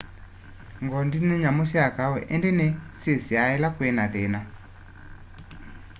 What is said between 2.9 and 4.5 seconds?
syisiaa ila kwina thina